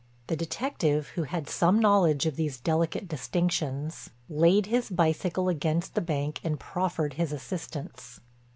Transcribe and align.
The 0.25 0.35
detective, 0.35 1.09
who 1.09 1.25
had 1.25 1.47
some 1.47 1.77
knowledge 1.77 2.25
of 2.25 2.35
these 2.35 2.59
delicate 2.59 3.07
distinctions, 3.07 4.09
laid 4.29 4.65
his 4.65 4.89
bicycle 4.89 5.47
against 5.47 5.93
the 5.93 6.01
bank 6.01 6.39
and 6.43 6.59
proffered 6.59 7.13
his 7.13 7.31
assistance. 7.31 8.19